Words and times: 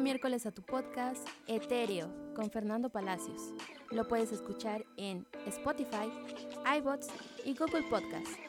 miércoles 0.00 0.46
a 0.46 0.52
tu 0.52 0.62
podcast 0.62 1.26
Etéreo 1.46 2.08
con 2.34 2.50
Fernando 2.50 2.88
Palacios. 2.88 3.52
Lo 3.90 4.06
puedes 4.06 4.32
escuchar 4.32 4.84
en 4.96 5.26
Spotify, 5.46 6.10
iBots 6.78 7.08
y 7.44 7.54
Google 7.54 7.82
Podcast. 7.90 8.47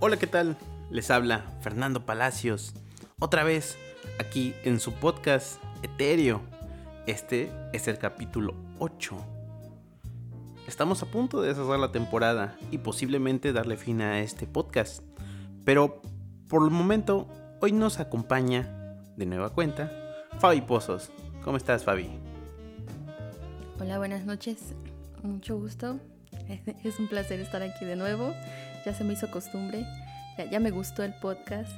Hola, 0.00 0.16
¿qué 0.16 0.28
tal? 0.28 0.56
Les 0.90 1.10
habla 1.10 1.44
Fernando 1.60 2.06
Palacios, 2.06 2.72
otra 3.18 3.42
vez 3.42 3.76
aquí 4.20 4.54
en 4.62 4.78
su 4.78 4.92
podcast 4.92 5.60
Etéreo. 5.82 6.40
Este 7.08 7.50
es 7.72 7.88
el 7.88 7.98
capítulo 7.98 8.54
8. 8.78 9.16
Estamos 10.68 11.02
a 11.02 11.06
punto 11.06 11.42
de 11.42 11.52
cerrar 11.52 11.80
la 11.80 11.90
temporada 11.90 12.56
y 12.70 12.78
posiblemente 12.78 13.52
darle 13.52 13.76
fin 13.76 14.00
a 14.00 14.20
este 14.20 14.46
podcast. 14.46 15.02
Pero 15.64 16.00
por 16.48 16.62
el 16.62 16.70
momento, 16.70 17.26
hoy 17.60 17.72
nos 17.72 17.98
acompaña, 17.98 19.02
de 19.16 19.26
nueva 19.26 19.50
cuenta, 19.50 19.90
Fabi 20.38 20.60
Pozos. 20.60 21.10
¿Cómo 21.42 21.56
estás, 21.56 21.82
Fabi? 21.82 22.08
Hola, 23.80 23.98
buenas 23.98 24.24
noches. 24.24 24.58
Mucho 25.24 25.58
gusto. 25.58 25.98
Es 26.84 27.00
un 27.00 27.08
placer 27.08 27.40
estar 27.40 27.62
aquí 27.62 27.84
de 27.84 27.96
nuevo 27.96 28.32
ya 28.84 28.94
se 28.94 29.04
me 29.04 29.14
hizo 29.14 29.30
costumbre, 29.30 29.86
ya, 30.50 30.60
me 30.60 30.70
gustó 30.70 31.02
el 31.02 31.14
podcast. 31.14 31.72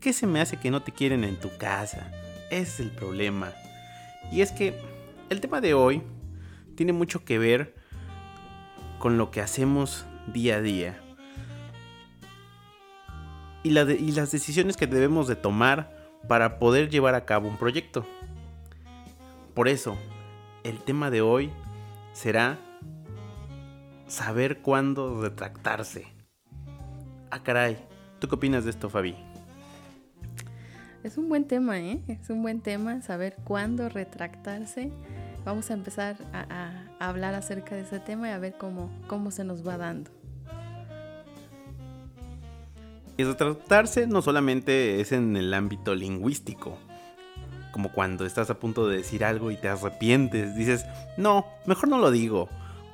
¿Qué 0.00 0.12
se 0.12 0.26
me 0.26 0.40
hace 0.40 0.56
que 0.56 0.70
no 0.70 0.82
te 0.82 0.92
quieren 0.92 1.24
en 1.24 1.36
tu 1.36 1.56
casa? 1.56 2.10
Ese 2.50 2.62
es 2.62 2.80
el 2.80 2.90
problema. 2.90 3.52
Y 4.32 4.40
es 4.40 4.50
que 4.50 4.74
el 5.28 5.40
tema 5.40 5.60
de 5.60 5.74
hoy 5.74 6.02
tiene 6.74 6.92
mucho 6.92 7.24
que 7.24 7.38
ver 7.38 7.74
con 8.98 9.18
lo 9.18 9.30
que 9.30 9.40
hacemos 9.40 10.06
día 10.32 10.56
a 10.56 10.60
día. 10.60 11.00
Y, 13.62 13.78
y, 13.78 14.12
las 14.12 14.32
decisiones 14.32 14.76
que 14.76 14.86
debemos 14.86 15.28
de 15.28 15.36
tomar 15.36 15.94
para 16.26 16.58
poder 16.58 16.88
llevar 16.88 17.14
a 17.14 17.26
cabo 17.26 17.48
un 17.48 17.58
proyecto. 17.58 18.06
Por 19.54 19.68
eso, 19.68 19.96
el 20.64 20.78
tema 20.78 21.10
de 21.10 21.20
hoy 21.20 21.50
será 22.12 22.58
saber 24.10 24.58
cuándo 24.58 25.22
retractarse. 25.22 26.06
Ah, 27.30 27.42
caray. 27.42 27.78
¿Tú 28.18 28.28
qué 28.28 28.34
opinas 28.34 28.64
de 28.64 28.70
esto, 28.70 28.90
Fabi? 28.90 29.14
Es 31.04 31.16
un 31.16 31.28
buen 31.28 31.44
tema, 31.46 31.78
¿eh? 31.78 32.02
Es 32.08 32.28
un 32.28 32.42
buen 32.42 32.60
tema 32.60 33.00
saber 33.02 33.36
cuándo 33.44 33.88
retractarse. 33.88 34.90
Vamos 35.44 35.70
a 35.70 35.74
empezar 35.74 36.16
a, 36.34 36.72
hablar 36.98 37.34
acerca 37.34 37.74
de 37.74 37.82
ese 37.82 38.00
tema 38.00 38.28
y 38.28 38.32
a 38.32 38.38
ver 38.38 38.54
cómo, 38.58 38.90
cómo 39.06 39.30
se 39.30 39.44
nos 39.44 39.66
va 39.66 39.78
dando. 39.78 40.10
Y 43.16 43.24
retractarse 43.24 44.06
no 44.06 44.20
solamente 44.22 45.00
es 45.00 45.12
en 45.12 45.36
el 45.36 45.54
ámbito 45.54 45.94
lingüístico, 45.94 46.78
como 47.72 47.92
cuando 47.92 48.26
estás 48.26 48.50
a 48.50 48.58
punto 48.58 48.88
de 48.88 48.98
decir 48.98 49.24
algo 49.24 49.50
y 49.50 49.56
te 49.56 49.68
arrepientes, 49.68 50.54
dices, 50.56 50.84
no, 51.16 51.46
mejor 51.64 51.88
no 51.88 51.98
lo 51.98 52.10
digo, 52.10 52.48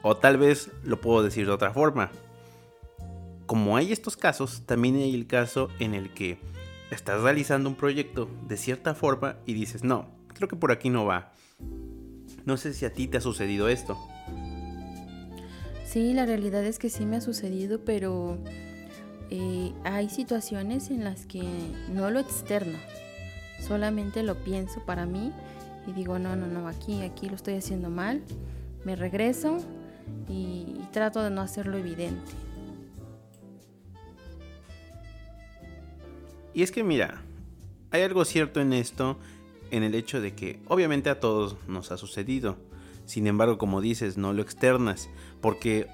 o 0.08 0.16
tal 0.16 0.36
vez 0.36 0.70
lo 0.84 1.00
puedo 1.00 1.24
decir 1.24 1.46
de 1.46 1.52
otra 1.52 1.72
forma. 1.72 2.12
Como 3.46 3.76
hay 3.76 3.90
estos 3.90 4.16
casos, 4.16 4.62
también 4.64 4.94
hay 4.94 5.12
el 5.12 5.26
caso 5.26 5.68
en 5.80 5.94
el 5.94 6.14
que 6.14 6.38
estás 6.92 7.22
realizando 7.22 7.68
un 7.68 7.74
proyecto 7.74 8.28
de 8.46 8.56
cierta 8.56 8.94
forma 8.94 9.36
y 9.46 9.54
dices, 9.54 9.82
no, 9.82 10.06
creo 10.28 10.48
que 10.48 10.54
por 10.54 10.70
aquí 10.70 10.90
no 10.90 11.06
va. 11.06 11.32
No 12.44 12.56
sé 12.56 12.72
si 12.72 12.84
a 12.84 12.92
ti 12.92 13.08
te 13.08 13.18
ha 13.18 13.20
sucedido 13.20 13.68
esto. 13.68 13.98
Sí, 15.84 16.12
la 16.12 16.24
realidad 16.24 16.64
es 16.64 16.78
que 16.78 16.88
sí 16.88 17.04
me 17.04 17.16
ha 17.16 17.20
sucedido, 17.20 17.84
pero 17.84 18.38
eh, 19.30 19.72
hay 19.82 20.08
situaciones 20.08 20.90
en 20.90 21.02
las 21.02 21.26
que 21.26 21.42
no 21.92 22.12
lo 22.12 22.20
externo, 22.20 22.78
solamente 23.60 24.22
lo 24.22 24.36
pienso 24.36 24.84
para 24.86 25.04
mí 25.04 25.32
y 25.84 25.92
digo, 25.92 26.20
no, 26.20 26.36
no, 26.36 26.46
no, 26.46 26.68
aquí, 26.68 27.02
aquí 27.02 27.28
lo 27.28 27.34
estoy 27.34 27.54
haciendo 27.54 27.90
mal, 27.90 28.22
me 28.84 28.94
regreso 28.94 29.58
y, 30.28 30.74
trato 30.92 31.22
de 31.22 31.30
no 31.30 31.42
hacerlo 31.42 31.76
evidente. 31.76 32.32
Y 36.54 36.62
es 36.62 36.72
que 36.72 36.82
mira, 36.82 37.20
hay 37.90 38.00
algo 38.00 38.24
cierto 38.24 38.60
en 38.62 38.72
esto, 38.72 39.18
en 39.70 39.82
el 39.82 39.94
hecho 39.94 40.22
de 40.22 40.34
que 40.34 40.58
obviamente 40.68 41.10
a 41.10 41.20
todos 41.20 41.56
nos 41.68 41.92
ha 41.92 41.98
sucedido. 41.98 42.56
Sin 43.04 43.26
embargo, 43.26 43.58
como 43.58 43.82
dices, 43.82 44.16
no 44.16 44.32
lo 44.32 44.40
externas, 44.40 45.10
porque 45.42 45.86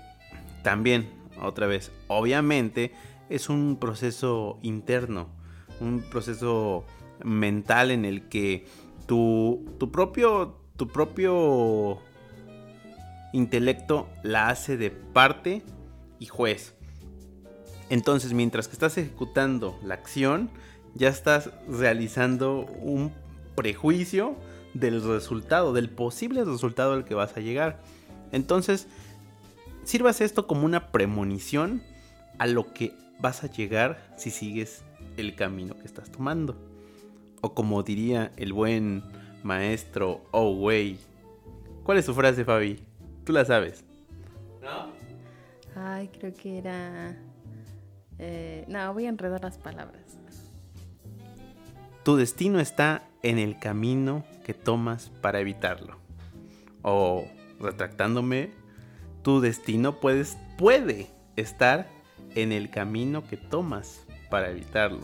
también, 0.63 1.11
otra 1.41 1.67
vez, 1.67 1.91
obviamente 2.07 2.93
es 3.29 3.49
un 3.49 3.77
proceso 3.81 4.59
interno, 4.63 5.29
un 5.81 6.01
proceso 6.01 6.85
mental 7.25 7.91
en 7.91 8.05
el 8.05 8.29
que 8.29 8.67
tu, 9.07 9.65
tu 9.79 9.91
propio, 9.91 10.59
tu 10.77 10.87
propio 10.87 11.99
intelecto 13.33 14.09
la 14.23 14.49
hace 14.49 14.77
de 14.77 14.91
parte 14.91 15.63
y 16.19 16.27
juez. 16.27 16.75
Entonces, 17.91 18.33
mientras 18.33 18.69
que 18.69 18.75
estás 18.75 18.97
ejecutando 18.97 19.79
la 19.85 19.95
acción, 19.95 20.51
ya 20.95 21.09
estás 21.09 21.51
realizando 21.69 22.61
un 22.81 23.13
prejuicio 23.55 24.37
del 24.75 25.03
resultado, 25.03 25.73
del 25.73 25.91
posible 25.91 26.45
resultado 26.45 26.95
al 26.95 27.05
que 27.05 27.15
vas 27.15 27.37
a 27.37 27.41
llegar. 27.41 27.81
Entonces, 28.31 28.87
sirvas 29.85 30.21
esto 30.21 30.47
como 30.47 30.65
una 30.65 30.91
premonición 30.91 31.83
a 32.39 32.47
lo 32.47 32.73
que 32.73 32.95
vas 33.21 33.45
a 33.45 33.51
llegar 33.51 34.15
si 34.17 34.31
sigues 34.31 34.83
el 35.17 35.35
camino 35.35 35.77
que 35.77 35.85
estás 35.85 36.11
tomando. 36.11 36.57
O 37.41 37.55
como 37.55 37.83
diría 37.83 38.33
el 38.37 38.53
buen 38.53 39.03
maestro 39.43 40.25
Oh 40.31 40.51
Way. 40.51 40.99
¿Cuál 41.83 41.99
es 41.99 42.07
su 42.07 42.15
frase, 42.15 42.45
Fabi? 42.45 42.81
Tú 43.25 43.33
la 43.33 43.45
sabes. 43.45 43.85
¿No? 44.63 44.93
Ay, 45.75 46.09
creo 46.09 46.35
que 46.35 46.59
era... 46.59 47.17
Eh, 48.19 48.65
no, 48.69 48.93
voy 48.93 49.07
a 49.07 49.09
enredar 49.09 49.43
las 49.43 49.59
palabras. 49.59 50.19
Tu 52.03 52.17
destino 52.17 52.59
está 52.59 53.09
en 53.23 53.39
el 53.39 53.59
camino 53.59 54.25
que 54.45 54.55
tomas 54.55 55.11
para 55.21 55.41
evitarlo. 55.41 55.99
O, 56.83 57.27
retractándome, 57.61 58.51
tu 59.23 59.41
destino 59.41 60.01
puedes, 60.01 60.37
puede 60.59 61.09
estar 61.37 61.89
en 62.35 62.51
el 62.51 62.71
camino 62.71 63.27
que 63.29 63.37
tomas 63.37 64.05
para 64.31 64.51
evitarlo. 64.51 65.03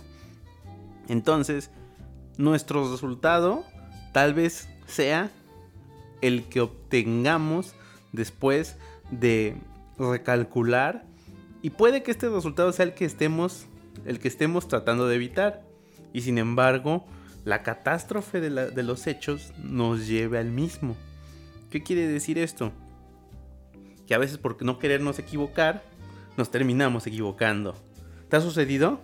Entonces, 1.08 1.70
nuestro 2.36 2.90
resultado 2.90 3.64
tal 4.12 4.34
vez 4.34 4.68
sea 4.86 5.30
el 6.20 6.44
que 6.44 6.60
obtengamos 6.60 7.74
después 8.12 8.76
de 9.10 9.56
recalcular 9.98 11.04
y 11.62 11.70
puede 11.70 12.02
que 12.02 12.10
este 12.10 12.28
resultado 12.28 12.72
sea 12.72 12.84
el 12.86 12.94
que 12.94 13.04
estemos 13.04 13.66
el 14.04 14.20
que 14.20 14.28
estemos 14.28 14.68
tratando 14.68 15.08
de 15.08 15.16
evitar 15.16 15.62
y 16.12 16.22
sin 16.22 16.38
embargo 16.38 17.04
la 17.44 17.62
catástrofe 17.62 18.40
de, 18.40 18.82
los 18.82 19.06
hechos 19.06 19.52
nos 19.62 20.06
lleve 20.06 20.38
al 20.38 20.50
mismo. 20.50 20.96
¿Qué 21.70 21.82
quiere 21.82 22.06
decir 22.06 22.38
esto? 22.38 22.72
Que 24.06 24.14
a 24.14 24.18
veces 24.18 24.38
por 24.38 24.62
no 24.62 24.78
querernos 24.78 25.18
equivocar 25.18 25.82
nos 26.36 26.50
terminamos 26.50 27.06
equivocando. 27.06 27.74
¿Te 28.28 28.36
ha 28.36 28.40
sucedido? 28.40 29.00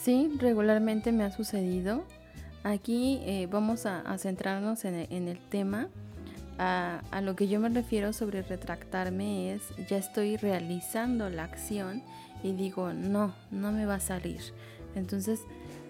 Sí, 0.00 0.32
regularmente 0.38 1.12
me 1.12 1.24
ha 1.24 1.30
sucedido. 1.30 2.04
Aquí 2.64 3.20
eh, 3.24 3.48
vamos 3.50 3.86
a, 3.86 4.16
centrarnos 4.18 4.84
en 4.84 5.28
el 5.28 5.38
tema 5.38 5.88
a, 6.58 7.20
lo 7.22 7.36
que 7.36 7.48
yo 7.48 7.60
me 7.60 7.68
refiero 7.68 8.12
sobre 8.12 8.42
retractarme 8.42 9.54
es, 9.54 9.62
ya 9.88 9.98
estoy 9.98 10.36
realizando 10.36 11.28
la 11.28 11.44
acción 11.44 12.02
y 12.42 12.52
digo, 12.52 12.92
no, 12.92 13.34
no 13.50 13.72
me 13.72 13.86
va 13.86 13.96
a 13.96 14.00
salir. 14.00 14.40
Entonces 14.94 15.40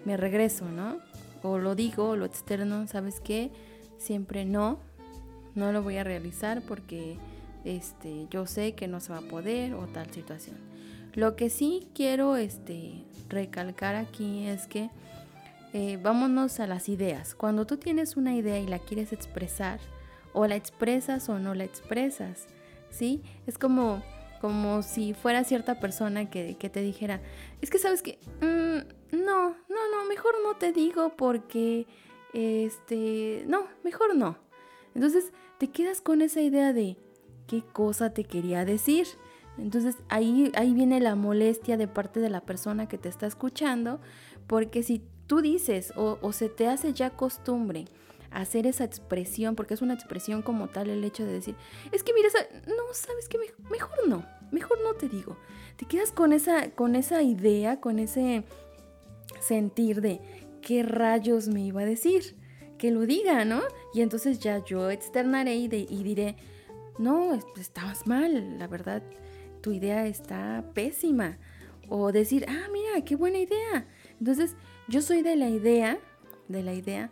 me 0.05 0.17
regreso, 0.17 0.65
¿no? 0.65 0.97
O 1.43 1.57
lo 1.57 1.75
digo, 1.75 2.15
lo 2.15 2.25
externo, 2.25 2.87
¿sabes 2.87 3.19
qué? 3.19 3.51
Siempre 3.97 4.45
no, 4.45 4.79
no 5.55 5.71
lo 5.71 5.83
voy 5.83 5.97
a 5.97 6.03
realizar 6.03 6.61
porque 6.61 7.17
este, 7.63 8.27
yo 8.29 8.45
sé 8.45 8.73
que 8.73 8.87
no 8.87 8.99
se 8.99 9.11
va 9.11 9.19
a 9.19 9.29
poder 9.29 9.73
o 9.73 9.87
tal 9.87 10.11
situación. 10.11 10.57
Lo 11.13 11.35
que 11.35 11.49
sí 11.49 11.87
quiero 11.95 12.37
este, 12.37 13.03
recalcar 13.29 13.95
aquí 13.95 14.47
es 14.47 14.67
que 14.67 14.89
eh, 15.73 15.99
vámonos 16.01 16.59
a 16.59 16.67
las 16.67 16.89
ideas. 16.89 17.35
Cuando 17.35 17.65
tú 17.65 17.77
tienes 17.77 18.17
una 18.17 18.35
idea 18.35 18.59
y 18.59 18.67
la 18.67 18.79
quieres 18.79 19.13
expresar, 19.13 19.79
o 20.37 20.47
la 20.47 20.55
expresas 20.55 21.29
o 21.29 21.39
no 21.39 21.55
la 21.55 21.63
expresas, 21.63 22.47
¿sí? 22.89 23.23
Es 23.45 23.57
como 23.57 24.03
como 24.39 24.83
si 24.83 25.13
fuera 25.13 25.43
cierta 25.43 25.79
persona 25.79 26.29
que, 26.29 26.53
te 26.55 26.81
dijera, 26.81 27.21
es 27.61 27.69
que 27.69 27.79
sabes 27.79 28.01
que, 28.03 28.19
mm, 28.41 29.15
no, 29.17 29.49
no, 29.49 29.89
no, 29.91 30.05
mejor 30.07 30.35
no 30.43 30.55
te 30.57 30.71
digo 30.71 31.13
porque, 31.17 31.87
este, 32.33 33.45
no, 33.47 33.67
mejor 33.83 34.15
no. 34.15 34.37
Entonces 34.93 35.31
te 35.57 35.69
quedas 35.69 36.01
con 36.01 36.21
esa 36.21 36.41
idea 36.41 36.73
de 36.73 36.97
qué 37.47 37.63
cosa 37.73 38.13
te 38.13 38.23
quería 38.23 38.65
decir. 38.65 39.07
Entonces 39.57 39.95
ahí, 40.09 40.51
ahí 40.55 40.73
viene 40.73 40.99
la 40.99 41.15
molestia 41.15 41.77
de 41.77 41.87
parte 41.87 42.19
de 42.19 42.29
la 42.29 42.41
persona 42.41 42.87
que 42.87 42.99
te 42.99 43.09
está 43.09 43.25
escuchando, 43.25 43.99
porque 44.45 44.83
si 44.83 45.01
tú 45.25 45.41
dices 45.41 45.93
o, 45.95 46.31
se 46.31 46.49
te 46.49 46.67
hace 46.67 46.93
ya 46.93 47.09
costumbre 47.09 47.85
hacer 48.31 48.67
esa 48.67 48.83
expresión, 48.83 49.55
porque 49.55 49.73
es 49.73 49.81
una 49.81 49.93
expresión 49.93 50.41
como 50.41 50.67
tal 50.67 50.89
el 50.89 51.03
hecho 51.03 51.25
de 51.25 51.33
decir, 51.33 51.55
es 51.91 52.03
que 52.03 52.13
mira, 52.13 52.29
no, 52.67 52.93
sabes 52.93 53.27
que 53.27 53.37
mejor, 53.69 54.07
no, 54.07 54.25
mejor 54.51 54.79
no 54.83 54.93
te 54.93 55.07
digo. 55.09 55.37
Te 55.75 55.85
quedas 55.85 56.11
con 56.11 56.33
esa, 56.33 56.71
con 56.71 56.95
esa 56.95 57.21
idea, 57.21 57.79
con 57.79 57.99
ese 57.99 58.43
sentir 59.39 60.01
de 60.01 60.19
qué 60.61 60.83
rayos 60.83 61.47
me 61.47 61.61
iba 61.61 61.81
a 61.81 61.85
decir, 61.85 62.35
que 62.77 62.91
lo 62.91 63.05
diga, 63.05 63.45
¿no? 63.45 63.61
Y 63.93 64.01
entonces 64.01 64.39
ya 64.39 64.63
yo 64.63 64.89
externaré 64.91 65.55
y, 65.55 65.65
y 65.65 66.03
diré, 66.03 66.35
no, 66.97 67.37
estabas 67.59 68.07
mal, 68.07 68.57
la 68.59 68.67
verdad, 68.67 69.03
tu 69.61 69.71
idea 69.71 70.07
está 70.07 70.63
pésima. 70.73 71.37
O 71.89 72.11
decir, 72.11 72.45
ah, 72.49 72.67
mira, 72.71 73.03
qué 73.05 73.15
buena 73.15 73.39
idea. 73.39 73.87
Entonces, 74.19 74.55
yo 74.89 75.01
soy 75.01 75.21
de 75.21 75.35
la 75.35 75.49
idea, 75.49 75.97
de 76.49 76.63
la 76.63 76.73
idea 76.73 77.11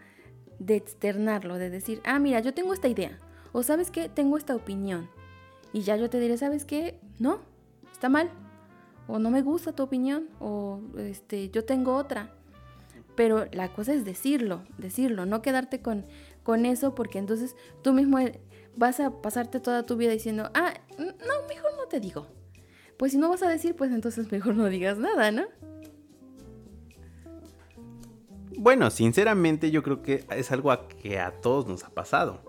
de 0.60 0.76
externarlo, 0.76 1.58
de 1.58 1.70
decir, 1.70 2.02
ah, 2.06 2.20
mira, 2.20 2.40
yo 2.40 2.54
tengo 2.54 2.74
esta 2.74 2.88
idea. 2.88 3.20
O 3.52 3.64
sabes 3.64 3.92
qué, 3.92 4.10
tengo 4.10 4.38
esta 4.38 4.56
opinión. 4.56 5.10
Y 5.74 5.82
ya 5.82 5.96
yo 5.98 6.10
te 6.10 6.20
diré, 6.20 6.38
¿sabes 6.38 6.66
qué? 6.66 7.00
No, 7.20 7.40
está 7.92 8.10
mal. 8.10 8.30
O 9.08 9.20
no 9.20 9.30
me 9.30 9.42
gusta 9.42 9.74
tu 9.74 9.84
opinión. 9.84 10.28
O 10.40 10.80
este, 10.98 11.50
yo 11.50 11.66
tengo 11.66 11.96
otra. 11.96 12.32
Pero 13.16 13.46
la 13.52 13.74
cosa 13.74 13.94
es 13.94 14.04
decirlo, 14.04 14.64
decirlo, 14.78 15.26
no 15.26 15.42
quedarte 15.42 15.82
con, 15.82 16.06
con 16.44 16.66
eso 16.66 16.96
porque 16.96 17.18
entonces 17.18 17.56
tú 17.82 17.94
mismo 17.94 18.18
vas 18.76 19.00
a 19.00 19.22
pasarte 19.22 19.60
toda 19.60 19.86
tu 19.86 19.96
vida 19.96 20.12
diciendo, 20.12 20.50
ah, 20.54 20.74
no, 20.98 21.48
mejor 21.48 21.72
no 21.78 21.88
te 21.88 22.00
digo. 22.00 22.28
Pues 22.98 23.14
si 23.14 23.18
no 23.18 23.30
vas 23.30 23.44
a 23.44 23.50
decir, 23.50 23.76
pues 23.76 23.92
entonces 23.92 24.32
mejor 24.32 24.56
no 24.56 24.66
digas 24.66 24.98
nada, 24.98 25.32
¿no? 25.32 25.44
Bueno, 28.66 28.90
sinceramente 28.90 29.70
yo 29.70 29.84
creo 29.84 30.02
que 30.02 30.26
es 30.32 30.52
algo 30.52 30.76
que 30.88 31.20
a 31.20 31.40
todos 31.40 31.68
nos 31.68 31.84
ha 31.84 31.92
pasado. 31.92 32.42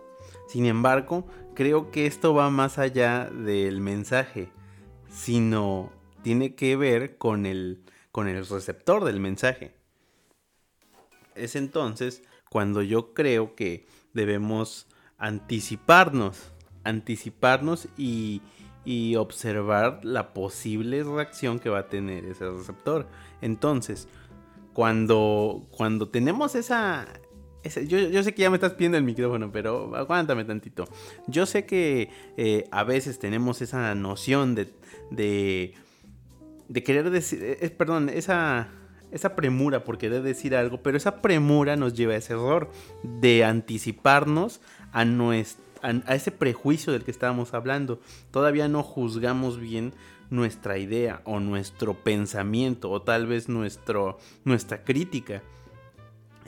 Sin 0.49 0.65
embargo, 0.65 1.27
creo 1.55 1.91
que 1.91 2.07
esto 2.07 2.33
va 2.33 2.49
más 2.49 2.79
allá 2.79 3.27
del 3.27 3.83
mensaje, 3.83 4.49
sino 5.11 5.93
tiene 6.23 6.55
que 6.55 6.75
ver 6.75 7.19
con 7.19 7.45
el, 7.45 7.85
con 8.13 8.29
el 8.29 8.47
receptor 8.47 9.05
del 9.05 9.21
mensaje. 9.21 9.75
Es 11.35 11.55
entonces 11.55 12.23
cuando 12.49 12.81
yo 12.81 13.13
creo 13.13 13.55
que 13.55 13.87
debemos 14.15 14.87
anticiparnos, 15.19 16.51
anticiparnos 16.83 17.89
y, 17.99 18.41
y 18.87 19.17
observar 19.17 20.01
la 20.03 20.33
posible 20.33 21.05
reacción 21.05 21.59
que 21.59 21.69
va 21.69 21.81
a 21.81 21.89
tener 21.91 22.25
ese 22.25 22.49
receptor. 22.49 23.07
Entonces, 23.43 24.09
cuando, 24.77 25.67
cuando 25.71 26.11
tenemos 26.11 26.55
esa... 26.55 27.09
yo, 27.89 28.23
sé 28.23 28.35
que 28.35 28.43
ya 28.43 28.51
me 28.51 28.57
estás 28.57 28.75
pidiendo 28.75 28.99
el 28.99 29.05
micrófono, 29.05 29.51
pero 29.51 29.97
aguántame 29.97 30.45
tantito. 30.45 30.85
Yo 31.29 31.47
sé 31.47 31.65
que 31.65 32.11
eh, 32.37 32.69
a 32.71 32.85
veces 32.85 33.19
tenemos 33.19 33.63
esa 33.63 33.95
noción 33.95 34.55
de, 34.55 34.75
de, 35.11 35.73
de 36.69 36.83
querer 36.83 37.09
decir, 37.09 37.43
eh, 37.43 37.71
perdón, 37.71 38.11
esa, 38.11 38.69
esa 39.11 39.35
premura 39.35 39.83
por 39.83 39.97
querer 39.97 40.21
decir 40.21 40.55
algo, 40.55 40.83
pero 40.83 40.99
esa 40.99 41.23
premura 41.23 41.77
nos 41.77 41.95
lleva 41.95 42.13
a 42.13 42.17
ese 42.17 42.35
error 42.35 42.71
de 43.03 43.45
anticiparnos 43.45 44.61
a, 44.93 45.07
a, 45.81 46.15
ese 46.15 46.33
prejuicio 46.33 46.93
del 46.93 47.03
que 47.03 47.13
estábamos 47.13 47.55
hablando. 47.55 47.99
Todavía 48.31 48.69
no 48.69 48.83
juzgamos 48.83 49.59
bien 49.59 49.95
nuestra 50.31 50.79
idea 50.79 51.21
o 51.25 51.41
nuestro 51.41 51.95
pensamiento 51.95 52.91
o 52.91 53.03
tal 53.03 53.27
vez 53.27 53.49
nuestro, 53.49 54.19
nuestra 54.45 54.85
crítica. 54.85 55.43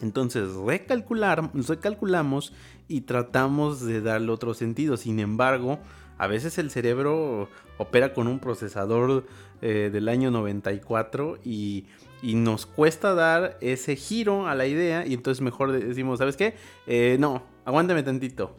Entonces 0.00 0.54
recalcular, 0.54 1.50
recalculamos 1.54 2.52
y 2.86 3.02
tratamos 3.02 3.84
de 3.84 4.00
darle 4.00 4.30
otro 4.30 4.54
sentido. 4.54 4.96
Sin 4.96 5.20
embargo, 5.20 5.78
a 6.18 6.26
veces 6.26 6.58
el 6.58 6.70
cerebro 6.70 7.48
opera 7.78 8.12
con 8.12 8.26
un 8.26 8.38
procesador 8.38 9.24
eh, 9.62 9.90
del 9.92 10.08
año 10.08 10.30
94 10.30 11.38
y, 11.44 11.86
y, 12.22 12.34
nos 12.34 12.66
cuesta 12.66 13.14
dar 13.14 13.56
ese 13.60 13.96
giro 13.96 14.48
a 14.48 14.54
la 14.54 14.66
idea 14.66 15.06
y 15.06 15.14
entonces 15.14 15.40
mejor 15.42 15.72
decimos, 15.72 16.18
¿sabes 16.18 16.36
qué? 16.36 16.54
Eh, 16.86 17.16
no, 17.18 17.42
aguántame 17.64 18.02
tantito. 18.02 18.56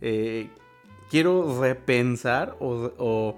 Eh, 0.00 0.48
quiero 1.12 1.60
repensar 1.60 2.56
o, 2.58 3.36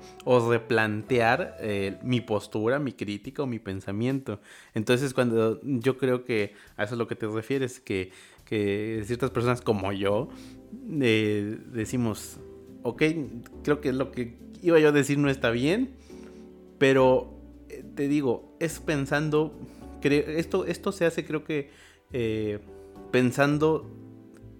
replantear 0.49 1.57
eh, 1.59 1.99
mi 2.05 2.21
postura, 2.21 2.79
mi 2.79 2.93
crítica 2.93 3.43
o 3.43 3.47
mi 3.49 3.59
pensamiento. 3.59 4.39
Entonces, 4.75 5.13
cuando 5.13 5.61
yo 5.65 5.99
creo 5.99 6.25
que 6.25 6.55
a 6.77 6.85
eso 6.85 6.95
es 6.95 6.99
lo 7.01 7.09
que 7.09 7.17
te 7.17 7.27
refieres, 7.27 7.81
que, 7.81 8.13
ciertas 8.47 9.31
personas 9.31 9.61
como 9.61 9.93
yo 9.93 10.29
eh, 11.01 11.59
decimos, 11.73 12.37
ok, 12.85 13.03
creo 13.65 13.81
que 13.81 13.93
lo 13.93 14.13
que 14.13 14.37
iba 14.63 14.79
yo 14.79 14.91
a 14.91 14.93
decir 14.93 15.19
no 15.19 15.29
está 15.29 15.51
bien, 15.51 15.97
pero 16.79 17.35
te 17.97 18.07
digo, 18.07 18.57
es 18.61 18.79
pensando, 18.79 19.53
esto 20.01 20.93
se 20.93 21.07
hace 21.07 21.25
creo 21.25 21.43
que 21.43 21.71
pensando 23.11 24.04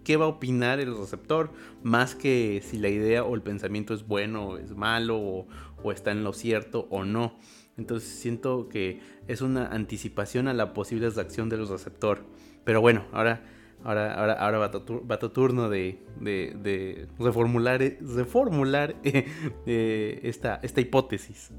qué 0.05 0.17
va 0.17 0.27
a 0.27 0.29
opinar 0.29 0.81
el 0.81 0.97
receptor, 0.97 1.51
más 1.83 2.15
que 2.15 2.63
si 2.65 2.79
la 2.79 2.89
idea 2.89 3.25
o 3.25 3.35
el 3.35 3.43
pensamiento 3.43 3.95
es 3.95 4.07
bueno 4.07 4.49
o 4.49 4.59
es 4.59 4.75
malo 4.77 5.19
o, 5.19 5.47
está 5.91 6.13
en 6.13 6.25
lo 6.25 6.33
cierto 6.33 6.87
o 6.91 7.05
no. 7.05 7.37
Entonces 7.77 8.09
siento 8.09 8.69
que 8.69 9.01
es 9.27 9.43
una 9.43 9.67
anticipación 9.67 10.49
a 10.49 10.55
la 10.55 10.73
posible 10.73 11.11
reacción 11.11 11.49
del 11.49 11.69
receptor. 11.69 12.25
Pero 12.65 12.81
bueno, 12.81 13.05
ahora, 13.13 13.43
ahora, 13.83 14.15
ahora, 14.15 14.33
ahora 14.35 14.59
va, 14.59 14.71
tu, 15.19 15.29
turno 15.29 15.69
de, 15.69 15.99
de, 16.21 17.07
reformular, 17.19 17.81
reformular 18.01 18.97
eh, 19.05 20.21
esta, 20.23 20.61
esta 20.63 20.81
hipótesis. 20.81 21.51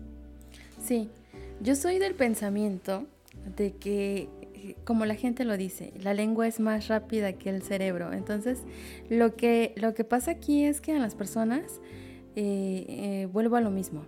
Sí, 0.82 1.10
yo 1.62 1.76
soy 1.76 2.00
del 2.00 2.16
pensamiento 2.16 3.06
de 3.56 3.76
que 3.76 4.30
como 4.84 5.06
la 5.06 5.16
gente 5.16 5.46
lo 5.46 5.58
dice, 5.58 5.94
la 6.02 6.14
lengua 6.14 6.48
es 6.48 6.60
más 6.60 6.88
rápida 6.88 7.34
que 7.34 7.50
el 7.50 7.62
cerebro. 7.62 8.14
Entonces, 8.14 8.64
lo 9.10 9.36
que, 9.36 9.74
lo 9.76 9.94
que 9.94 10.04
pasa 10.04 10.32
aquí 10.32 10.64
es 10.64 10.82
que 10.82 10.94
a 10.94 11.00
las 11.00 11.16
personas, 11.16 11.82
eh, 12.36 12.86
eh, 12.88 13.30
vuelvo 13.32 13.56
a 13.56 13.62
lo 13.62 13.72
mismo, 13.72 14.06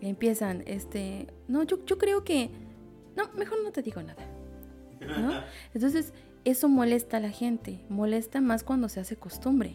empiezan, 0.00 0.62
este, 0.66 1.26
no, 1.48 1.62
yo, 1.62 1.84
yo 1.84 1.98
creo 1.98 2.24
que, 2.24 2.50
no, 3.16 3.30
mejor 3.36 3.62
no 3.62 3.72
te 3.72 3.82
digo 3.82 4.02
nada. 4.02 4.24
Entonces, 5.74 6.12
eso 6.44 6.68
molesta 6.68 7.16
a 7.16 7.20
la 7.20 7.30
gente, 7.30 7.80
molesta 7.88 8.40
más 8.40 8.62
cuando 8.62 8.88
se 8.88 9.00
hace 9.00 9.16
costumbre. 9.16 9.74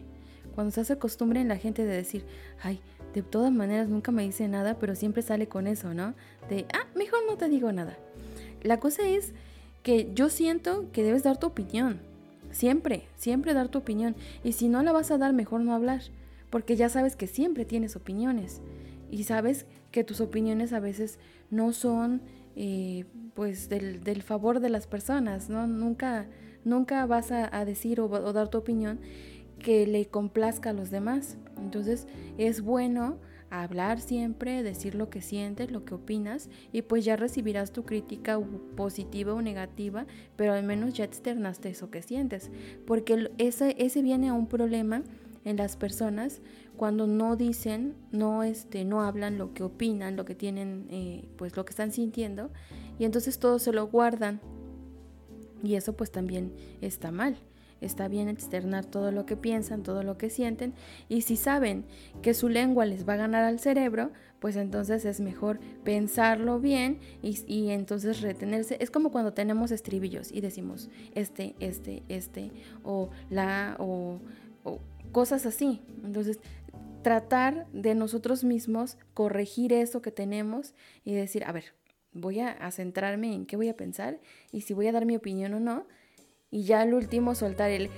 Cuando 0.55 0.71
se 0.71 0.81
hace 0.81 0.97
costumbre 0.97 1.39
en 1.41 1.47
la 1.47 1.57
gente 1.57 1.85
de 1.85 1.95
decir, 1.95 2.25
ay, 2.61 2.81
de 3.13 3.21
todas 3.21 3.51
maneras 3.51 3.89
nunca 3.89 4.11
me 4.11 4.23
dice 4.23 4.47
nada, 4.47 4.77
pero 4.79 4.95
siempre 4.95 5.21
sale 5.21 5.47
con 5.47 5.67
eso, 5.67 5.93
¿no? 5.93 6.13
De, 6.49 6.65
ah, 6.73 6.87
mejor 6.95 7.19
no 7.27 7.37
te 7.37 7.49
digo 7.49 7.71
nada. 7.71 7.97
La 8.61 8.79
cosa 8.79 9.07
es 9.07 9.33
que 9.83 10.11
yo 10.13 10.29
siento 10.29 10.91
que 10.91 11.03
debes 11.03 11.23
dar 11.23 11.37
tu 11.37 11.47
opinión. 11.47 11.99
Siempre, 12.51 13.07
siempre 13.15 13.53
dar 13.53 13.69
tu 13.69 13.79
opinión. 13.79 14.15
Y 14.43 14.53
si 14.53 14.67
no 14.67 14.83
la 14.83 14.91
vas 14.91 15.11
a 15.11 15.17
dar, 15.17 15.33
mejor 15.33 15.61
no 15.61 15.73
hablar. 15.73 16.01
Porque 16.49 16.75
ya 16.75 16.89
sabes 16.89 17.15
que 17.15 17.27
siempre 17.27 17.65
tienes 17.65 17.95
opiniones. 17.95 18.61
Y 19.09 19.23
sabes 19.23 19.65
que 19.91 20.03
tus 20.03 20.21
opiniones 20.21 20.73
a 20.73 20.79
veces 20.79 21.19
no 21.49 21.73
son 21.73 22.21
eh, 22.55 23.05
pues 23.33 23.69
del, 23.69 24.21
favor 24.21 24.59
de 24.59 24.69
las 24.69 24.87
personas. 24.87 25.49
¿no? 25.49 25.67
Nunca, 25.67 26.27
nunca 26.65 27.05
vas 27.05 27.31
a, 27.31 27.65
decir 27.65 28.01
o, 28.01 28.05
o 28.05 28.33
dar 28.33 28.49
tu 28.49 28.57
opinión 28.57 28.99
que 29.59 29.87
le 29.87 30.05
complazca 30.07 30.71
a 30.71 30.73
los 30.73 30.91
demás. 30.91 31.37
Entonces 31.57 32.07
es 32.37 32.61
bueno 32.61 33.17
hablar 33.51 33.99
siempre, 33.99 34.63
decir 34.63 34.95
lo 34.95 35.09
que 35.09 35.21
sientes, 35.21 35.71
lo 35.71 35.83
que 35.83 35.93
opinas 35.93 36.49
y 36.71 36.81
pues 36.81 37.03
ya 37.05 37.17
recibirás 37.17 37.71
tu 37.71 37.83
crítica 37.83 38.39
positiva 38.75 39.33
o 39.33 39.41
negativa, 39.41 40.07
pero 40.37 40.53
al 40.53 40.63
menos 40.63 40.93
ya 40.93 41.03
externaste 41.03 41.69
eso 41.69 41.91
que 41.91 42.01
sientes, 42.01 42.49
porque 42.87 43.29
ese, 43.37 43.75
ese 43.77 44.01
viene 44.01 44.29
a 44.29 44.33
un 44.33 44.47
problema 44.47 45.03
en 45.43 45.57
las 45.57 45.75
personas 45.75 46.41
cuando 46.77 47.07
no 47.07 47.35
dicen, 47.35 47.95
no, 48.11 48.43
este, 48.43 48.85
no 48.85 49.01
hablan 49.01 49.37
lo 49.37 49.53
que 49.53 49.63
opinan, 49.63 50.15
lo 50.15 50.23
que 50.23 50.33
tienen, 50.33 50.87
eh, 50.89 51.27
pues 51.35 51.57
lo 51.57 51.65
que 51.65 51.71
están 51.71 51.91
sintiendo 51.91 52.51
y 52.97 53.05
entonces 53.05 53.37
todo 53.37 53.59
se 53.59 53.73
lo 53.73 53.87
guardan 53.87 54.39
y 55.61 55.75
eso 55.75 55.93
pues 55.93 56.09
también 56.09 56.53
está 56.79 57.11
mal. 57.11 57.37
Está 57.81 58.07
bien 58.07 58.29
externar 58.29 58.85
todo 58.85 59.11
lo 59.11 59.25
que 59.25 59.35
piensan, 59.35 59.83
todo 59.83 60.03
lo 60.03 60.17
que 60.17 60.29
sienten, 60.29 60.73
y 61.09 61.21
si 61.21 61.35
saben 61.35 61.85
que 62.21 62.33
su 62.33 62.47
lengua 62.47 62.85
les 62.85 63.07
va 63.07 63.13
a 63.13 63.17
ganar 63.17 63.43
al 63.43 63.59
cerebro, 63.59 64.11
pues 64.39 64.55
entonces 64.55 65.05
es 65.05 65.19
mejor 65.19 65.59
pensarlo 65.83 66.59
bien 66.59 66.99
y, 67.21 67.69
entonces 67.69 68.21
retenerse. 68.21 68.77
Es 68.79 68.89
como 68.89 69.11
cuando 69.11 69.33
tenemos 69.33 69.71
estribillos 69.71 70.31
y 70.31 70.41
decimos 70.41 70.89
este, 71.13 71.55
este, 71.59 72.01
este, 72.07 72.51
o 72.83 73.09
la, 73.29 73.75
o, 73.77 74.19
o 74.63 74.79
cosas 75.11 75.45
así. 75.45 75.81
Entonces, 76.03 76.39
tratar 77.03 77.67
de 77.71 77.95
nosotros 77.95 78.43
mismos 78.43 78.97
corregir 79.13 79.73
eso 79.73 80.01
que 80.01 80.11
tenemos 80.11 80.73
y 81.03 81.13
decir, 81.13 81.43
a 81.45 81.51
ver, 81.51 81.65
voy 82.13 82.39
a, 82.39 82.69
centrarme 82.71 83.33
en 83.33 83.45
qué 83.45 83.55
voy 83.55 83.69
a 83.69 83.75
pensar 83.75 84.19
y 84.51 84.61
si 84.61 84.73
voy 84.73 84.87
a 84.87 84.91
dar 84.91 85.05
mi 85.05 85.15
opinión 85.15 85.53
o 85.53 85.59
no. 85.59 85.87
Y 86.51 86.63
ya 86.63 86.81
al 86.81 86.93
último 86.93 87.33
soltar 87.33 87.71
el, 87.71 87.89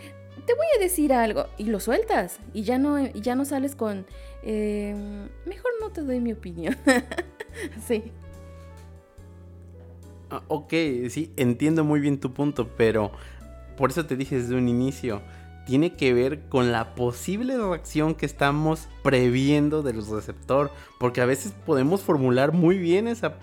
te 0.46 0.54
voy 0.54 0.66
a 0.78 0.80
decir 0.80 1.12
algo 1.14 1.48
y 1.58 1.66
lo 1.66 1.80
sueltas 1.80 2.40
y 2.54 2.64
ya 2.64 2.78
no, 2.78 3.00
ya 3.00 3.36
no 3.36 3.46
sales 3.46 3.76
con, 3.76 4.06
em, 4.44 5.30
mejor 5.46 5.72
no 5.82 5.90
te 5.90 6.02
doy 6.02 6.20
mi 6.20 6.34
opinión. 6.34 6.76
sí. 7.88 8.12
Ah, 10.30 10.44
ok, 10.48 10.74
sí, 11.10 11.32
entiendo 11.36 11.84
muy 11.84 12.00
bien 12.00 12.20
tu 12.20 12.34
punto, 12.34 12.70
pero 12.78 13.12
por 13.78 13.92
eso 13.92 14.06
te 14.06 14.16
dije 14.16 14.38
desde 14.38 14.56
un 14.56 14.68
inicio, 14.68 15.22
tiene 15.66 15.94
que 15.94 16.14
ver 16.14 16.42
con 16.50 16.72
la 16.72 16.96
posible 16.96 17.58
reacción 17.58 18.16
que 18.16 18.26
estamos 18.26 18.88
previendo 19.02 19.82
del 19.82 20.06
receptor, 20.06 20.72
porque 21.00 21.22
a 21.22 21.26
veces 21.26 21.54
podemos 21.66 22.02
formular 22.02 22.52
muy 22.52 22.78
bien 22.78 23.08
esa, 23.08 23.38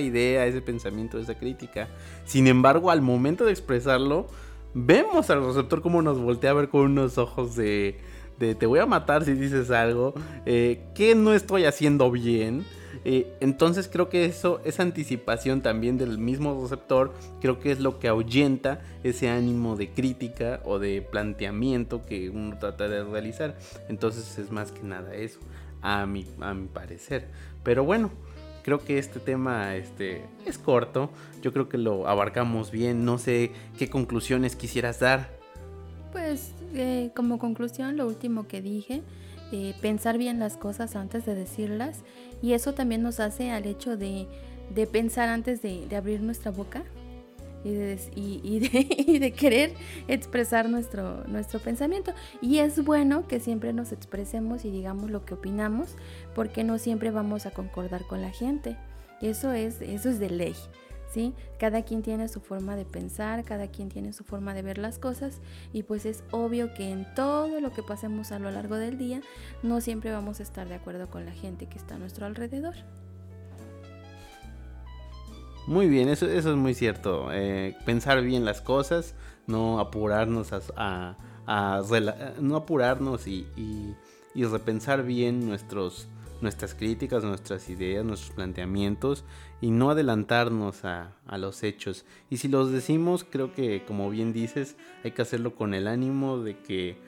idea, 0.00 0.46
ese 0.46 0.60
pensamiento, 0.60 1.18
esa 1.18 1.38
crítica. 1.38 1.88
Sin 2.24 2.46
embargo, 2.46 2.90
al 2.90 3.00
momento 3.00 3.44
de 3.44 3.52
expresarlo, 3.52 4.26
vemos 4.74 5.30
al 5.30 5.44
receptor 5.44 5.82
como 5.82 6.02
nos 6.02 6.18
voltea 6.18 6.50
a 6.50 6.54
ver 6.54 6.68
con 6.68 6.82
unos 6.82 7.18
ojos 7.18 7.54
de, 7.54 7.98
de 8.38 8.54
te 8.54 8.66
voy 8.66 8.80
a 8.80 8.86
matar 8.86 9.24
si 9.24 9.34
dices 9.34 9.70
algo, 9.70 10.14
eh, 10.46 10.82
que 10.94 11.14
no 11.14 11.32
estoy 11.34 11.64
haciendo 11.64 12.10
bien. 12.10 12.64
Entonces 13.04 13.88
creo 13.90 14.08
que 14.08 14.24
eso, 14.24 14.60
esa 14.64 14.82
anticipación 14.82 15.62
también 15.62 15.98
del 15.98 16.18
mismo 16.18 16.60
receptor, 16.62 17.14
creo 17.40 17.58
que 17.58 17.72
es 17.72 17.80
lo 17.80 17.98
que 17.98 18.08
ahuyenta 18.08 18.80
ese 19.02 19.28
ánimo 19.28 19.76
de 19.76 19.90
crítica 19.90 20.60
o 20.64 20.78
de 20.78 21.02
planteamiento 21.02 22.04
que 22.06 22.30
uno 22.30 22.58
trata 22.58 22.88
de 22.88 23.04
realizar. 23.04 23.56
Entonces 23.88 24.38
es 24.38 24.50
más 24.50 24.72
que 24.72 24.82
nada 24.82 25.14
eso, 25.14 25.40
a 25.82 26.06
mi, 26.06 26.26
a 26.40 26.54
mi 26.54 26.68
parecer. 26.68 27.28
Pero 27.62 27.84
bueno, 27.84 28.10
creo 28.62 28.84
que 28.84 28.98
este 28.98 29.20
tema 29.20 29.76
este, 29.76 30.22
es 30.46 30.58
corto, 30.58 31.10
yo 31.42 31.52
creo 31.52 31.68
que 31.68 31.78
lo 31.78 32.06
abarcamos 32.08 32.70
bien, 32.70 33.04
no 33.04 33.18
sé 33.18 33.52
qué 33.78 33.88
conclusiones 33.88 34.56
quisieras 34.56 35.00
dar. 35.00 35.30
Pues 36.12 36.52
eh, 36.74 37.10
como 37.14 37.38
conclusión, 37.38 37.96
lo 37.96 38.06
último 38.06 38.46
que 38.46 38.62
dije, 38.62 39.02
eh, 39.52 39.74
pensar 39.80 40.18
bien 40.18 40.38
las 40.38 40.56
cosas 40.56 40.96
antes 40.96 41.26
de 41.26 41.34
decirlas 41.34 42.02
y 42.42 42.52
eso 42.52 42.74
también 42.74 43.02
nos 43.02 43.20
hace 43.20 43.50
al 43.50 43.66
hecho 43.66 43.96
de, 43.96 44.26
pensar 44.90 45.28
antes 45.28 45.62
de, 45.62 45.86
abrir 45.96 46.20
nuestra 46.20 46.50
boca 46.50 46.84
y 47.64 49.18
de, 49.18 49.32
querer 49.32 49.74
expresar 50.08 50.68
nuestro, 50.68 51.24
nuestro 51.24 51.60
pensamiento. 51.60 52.12
Y 52.40 52.58
es 52.58 52.82
bueno 52.84 53.28
que 53.28 53.40
siempre 53.40 53.72
nos 53.72 53.92
expresemos 53.92 54.64
y 54.64 54.70
digamos 54.70 55.10
lo 55.10 55.24
que 55.24 55.34
opinamos, 55.34 55.96
porque 56.34 56.64
no 56.64 56.78
siempre 56.78 57.10
vamos 57.10 57.46
a 57.46 57.50
concordar 57.50 58.06
con 58.06 58.22
la 58.22 58.30
gente. 58.30 58.76
Eso 59.20 59.52
es, 59.52 59.82
eso 59.82 60.08
es 60.08 60.18
de 60.18 60.30
ley. 60.30 60.54
¿Sí? 61.12 61.34
Cada 61.58 61.82
quien 61.82 62.02
tiene 62.02 62.28
su 62.28 62.40
forma 62.40 62.76
de 62.76 62.84
pensar, 62.84 63.42
cada 63.44 63.66
quien 63.66 63.88
tiene 63.88 64.12
su 64.12 64.22
forma 64.22 64.54
de 64.54 64.62
ver 64.62 64.78
las 64.78 65.00
cosas 65.00 65.40
y 65.72 65.82
pues 65.82 66.06
es 66.06 66.22
obvio 66.30 66.72
que 66.72 66.88
en 66.88 67.04
todo 67.16 67.60
lo 67.60 67.72
que 67.72 67.82
pasemos 67.82 68.30
a 68.30 68.38
lo 68.38 68.48
largo 68.52 68.76
del 68.76 68.96
día 68.96 69.20
no 69.64 69.80
siempre 69.80 70.12
vamos 70.12 70.38
a 70.38 70.44
estar 70.44 70.68
de 70.68 70.76
acuerdo 70.76 71.10
con 71.10 71.26
la 71.26 71.32
gente 71.32 71.66
que 71.66 71.78
está 71.78 71.96
a 71.96 71.98
nuestro 71.98 72.26
alrededor. 72.26 72.76
Muy 75.66 75.88
bien, 75.88 76.08
eso, 76.08 76.26
eso 76.26 76.50
es 76.50 76.56
muy 76.56 76.74
cierto. 76.74 77.32
Eh, 77.32 77.76
pensar 77.84 78.22
bien 78.22 78.44
las 78.44 78.60
cosas, 78.60 79.14
no 79.46 79.80
apurarnos 79.80 80.52
a, 80.76 81.16
no 82.40 82.56
apurarnos 82.56 83.26
y, 83.26 83.46
y 84.34 84.44
repensar 84.44 85.02
bien 85.02 85.46
nuestros 85.48 86.08
nuestras 86.40 86.74
críticas, 86.74 87.24
nuestras 87.24 87.68
ideas, 87.68 88.04
nuestros 88.04 88.34
planteamientos 88.34 89.24
y 89.60 89.70
no 89.70 89.90
adelantarnos 89.90 90.84
a, 90.84 91.12
los 91.38 91.62
hechos. 91.62 92.04
Y 92.28 92.38
si 92.38 92.48
los 92.48 92.72
decimos, 92.72 93.24
creo 93.28 93.52
que 93.52 93.84
como 93.84 94.10
bien 94.10 94.32
dices, 94.32 94.76
hay 95.04 95.12
que 95.12 95.22
hacerlo 95.22 95.54
con 95.54 95.74
el 95.74 95.86
ánimo 95.86 96.38
de 96.38 96.58
que, 96.58 96.98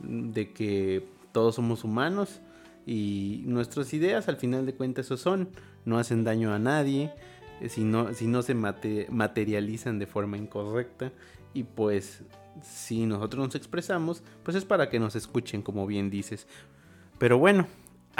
de 0.00 0.52
que 0.52 1.08
todos 1.32 1.54
somos 1.54 1.84
humanos 1.84 2.40
y 2.86 3.42
nuestras 3.46 3.92
ideas 3.94 4.28
al 4.28 4.36
final 4.36 4.66
de 4.66 4.74
cuentas 4.74 5.06
eso 5.06 5.16
son, 5.16 5.50
no 5.84 5.98
hacen 5.98 6.24
daño 6.24 6.52
a 6.52 6.58
nadie, 6.58 7.12
eh, 7.60 7.68
si 7.68 7.84
no, 7.84 8.12
si 8.14 8.26
no 8.26 8.42
se 8.42 8.54
materializan 8.54 9.98
de 9.98 10.06
forma 10.06 10.36
incorrecta 10.36 11.12
y 11.54 11.64
pues 11.64 12.22
si 12.62 13.06
nosotros 13.06 13.46
nos 13.46 13.54
expresamos, 13.54 14.22
pues 14.42 14.56
es 14.56 14.64
para 14.64 14.88
que 14.90 14.98
nos 14.98 15.16
escuchen 15.16 15.62
como 15.62 15.86
bien 15.86 16.10
dices. 16.10 16.46
Pero 17.18 17.38
bueno, 17.38 17.66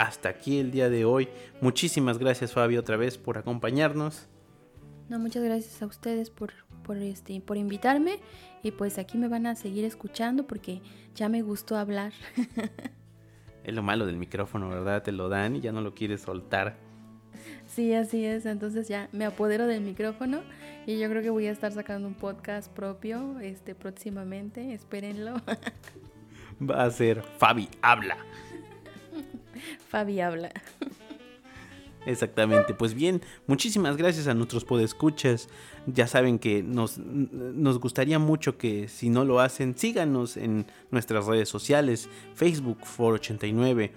hasta 0.01 0.29
aquí 0.29 0.57
el 0.57 0.71
día 0.71 0.89
de 0.89 1.05
hoy. 1.05 1.29
Muchísimas 1.61 2.17
gracias 2.17 2.53
Fabio 2.53 2.79
otra 2.79 2.97
vez 2.97 3.19
por 3.19 3.37
acompañarnos. 3.37 4.27
No, 5.09 5.19
muchas 5.19 5.43
gracias 5.43 5.79
a 5.81 5.85
ustedes 5.85 6.31
por, 6.31 6.53
por, 6.83 6.97
este, 6.97 7.39
por 7.41 7.57
invitarme 7.57 8.19
y 8.63 8.71
pues 8.71 8.97
aquí 8.97 9.17
me 9.17 9.27
van 9.27 9.45
a 9.45 9.55
seguir 9.55 9.85
escuchando 9.85 10.47
porque 10.47 10.81
ya 11.13 11.29
me 11.29 11.43
gustó 11.43 11.77
hablar. 11.77 12.13
es 13.63 13.73
lo 13.75 13.83
malo 13.83 14.07
del 14.07 14.17
micrófono, 14.17 14.69
¿verdad? 14.69 15.03
Te 15.03 15.11
lo 15.11 15.29
dan 15.29 15.55
y 15.57 15.61
ya 15.61 15.71
no 15.71 15.81
lo 15.81 15.93
quieres 15.93 16.21
soltar. 16.21 16.77
Sí, 17.67 17.93
así 17.93 18.25
es. 18.25 18.47
Entonces 18.47 18.87
ya 18.87 19.07
me 19.11 19.25
apodero 19.25 19.67
del 19.67 19.81
micrófono 19.81 20.41
y 20.87 20.97
yo 20.97 21.09
creo 21.09 21.21
que 21.21 21.29
voy 21.29 21.45
a 21.45 21.51
estar 21.51 21.71
sacando 21.71 22.07
un 22.07 22.15
podcast 22.15 22.71
propio 22.71 23.39
este 23.39 23.75
próximamente. 23.75 24.73
Espérenlo. 24.73 25.35
Va 26.67 26.83
a 26.85 26.89
ser 26.89 27.21
Fabi 27.21 27.69
habla. 27.83 28.17
Fabi 29.89 30.21
habla. 30.21 30.51
Exactamente, 32.05 32.73
pues 32.73 32.95
bien, 32.95 33.21
muchísimas 33.45 33.95
gracias 33.95 34.27
a 34.27 34.33
nuestros 34.33 34.65
podescuchas. 34.65 35.49
Ya 35.85 36.07
saben 36.07 36.39
que 36.39 36.63
nos, 36.63 36.97
nos, 36.97 37.79
gustaría 37.79 38.17
mucho 38.17 38.57
que 38.57 38.87
si 38.87 39.09
no 39.09 39.23
lo 39.23 39.39
hacen, 39.39 39.77
síganos 39.77 40.35
en 40.35 40.65
nuestras 40.89 41.27
redes 41.27 41.49
sociales, 41.49 42.09
Facebook 42.33 42.79
Foro89, 42.81 43.91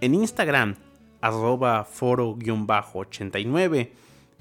en 0.00 0.14
Instagram, 0.14 0.76
arroba 1.20 1.84
foro-89. 1.84 3.90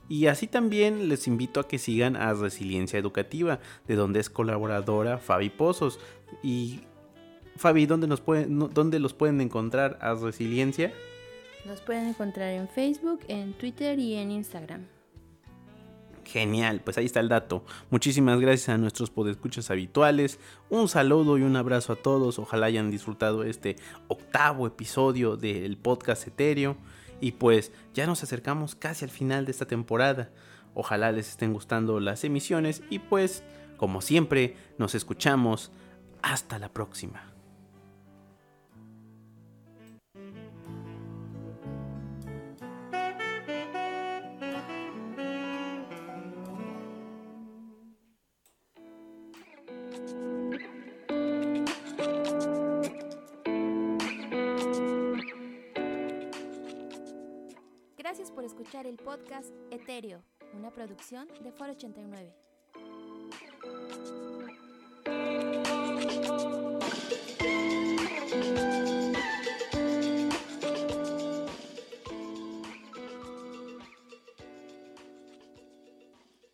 Y 0.07 0.27
así 0.27 0.47
también 0.47 1.07
les 1.07 1.27
invito 1.27 1.59
a 1.59 1.67
que 1.67 1.77
sigan 1.77 2.17
a 2.17 2.33
Resiliencia 2.33 2.99
Educativa, 2.99 3.59
de 3.87 3.95
donde 3.95 4.19
es 4.19 4.29
colaboradora 4.29 5.17
Fabi 5.17 5.49
Pozos. 5.49 5.99
Y 6.43 6.81
Fabi, 7.61 7.85
¿dónde, 7.85 8.07
nos 8.07 8.21
pueden, 8.21 8.57
¿dónde 8.73 8.97
los 8.97 9.13
pueden 9.13 9.39
encontrar 9.39 9.99
a 10.01 10.15
Resiliencia? 10.15 10.91
Nos 11.65 11.79
pueden 11.79 12.07
encontrar 12.07 12.49
en 12.49 12.67
Facebook, 12.67 13.19
en 13.27 13.53
Twitter 13.53 13.99
y 13.99 14.15
en 14.15 14.31
Instagram. 14.31 14.87
Genial, 16.25 16.81
pues 16.83 16.97
ahí 16.97 17.05
está 17.05 17.19
el 17.19 17.29
dato. 17.29 17.63
Muchísimas 17.91 18.39
gracias 18.39 18.69
a 18.69 18.79
nuestros 18.79 19.11
podescuchas 19.11 19.69
habituales. 19.69 20.39
Un 20.71 20.87
saludo 20.87 21.37
y 21.37 21.43
un 21.43 21.55
abrazo 21.55 21.93
a 21.93 21.97
todos. 21.97 22.39
Ojalá 22.39 22.65
hayan 22.65 22.89
disfrutado 22.89 23.43
este 23.43 23.75
octavo 24.07 24.65
episodio 24.65 25.37
del 25.37 25.77
podcast 25.77 26.25
Etéreo. 26.25 26.77
Y 27.19 27.33
pues 27.33 27.71
ya 27.93 28.07
nos 28.07 28.23
acercamos 28.23 28.73
casi 28.73 29.05
al 29.05 29.11
final 29.11 29.45
de 29.45 29.51
esta 29.51 29.67
temporada. 29.67 30.31
Ojalá 30.73 31.11
les 31.11 31.29
estén 31.29 31.53
gustando 31.53 31.99
las 31.99 32.23
emisiones 32.23 32.81
y 32.89 32.97
pues, 32.97 33.43
como 33.77 34.01
siempre, 34.01 34.57
nos 34.79 34.95
escuchamos. 34.95 35.71
Hasta 36.23 36.59
la 36.59 36.69
próxima. 36.69 37.30
Por 58.41 58.47
escuchar 58.47 58.87
el 58.87 58.97
podcast 58.97 59.51
Etéreo, 59.69 60.23
una 60.55 60.71
producción 60.71 61.27
de 61.43 61.51
Foro 61.51 61.73
89. 61.73 62.33